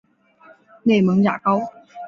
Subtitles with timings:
[0.81, 1.61] 内蒙邪蒿